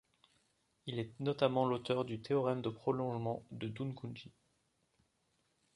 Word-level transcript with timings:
Il 0.87 0.97
est 0.97 1.11
notamment 1.19 1.63
l'auteur 1.63 2.05
du 2.05 2.19
théorème 2.23 2.63
de 2.63 2.69
prolongement 2.71 3.43
de 3.51 3.67
Dungundji. 3.67 4.31